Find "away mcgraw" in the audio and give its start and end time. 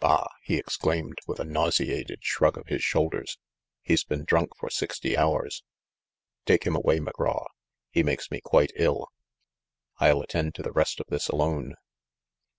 6.76-7.46